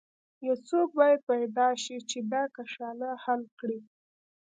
یو 0.47 0.55
څوک 0.69 0.87
باید 0.99 1.19
پیدا 1.29 1.67
شي 1.83 1.97
چې 2.09 2.17
دا 2.31 2.43
کشاله 2.55 3.09
حل 3.23 3.41
کړي. 3.59 3.79